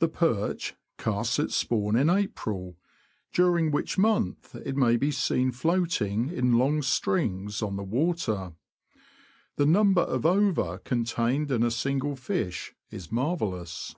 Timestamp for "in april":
1.94-2.76